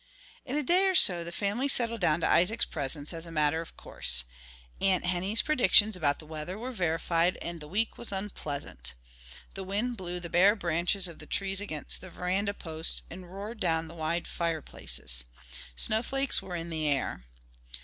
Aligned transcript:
In 0.45 0.55
a 0.57 0.63
day 0.63 0.87
or 0.87 0.95
so 0.95 1.23
the 1.23 1.31
family 1.31 1.67
settled 1.67 2.01
down 2.01 2.21
to 2.21 2.27
Isaac's 2.27 2.65
presence 2.65 3.13
as 3.13 3.27
a 3.27 3.31
matter 3.31 3.61
of 3.61 3.77
course. 3.77 4.23
Aunt 4.81 5.05
Henny's 5.05 5.43
predictions 5.43 5.95
about 5.95 6.17
the 6.17 6.25
weather 6.25 6.57
were 6.57 6.71
verified, 6.71 7.37
and 7.39 7.59
the 7.59 7.67
week 7.67 7.99
was 7.99 8.11
unpleasant. 8.11 8.95
The 9.53 9.63
wind 9.63 9.97
blew 9.97 10.19
the 10.19 10.27
bare 10.27 10.55
branches 10.55 11.07
of 11.07 11.19
the 11.19 11.27
trees 11.27 11.61
against 11.61 12.01
the 12.01 12.09
veranda 12.09 12.55
posts 12.55 13.03
and 13.11 13.31
roared 13.31 13.59
down 13.59 13.87
the 13.87 13.93
wide 13.93 14.27
fireplaces; 14.27 15.25
snowflakes 15.75 16.41
were 16.41 16.55
in 16.55 16.71
the 16.71 16.87
air. 16.87 17.23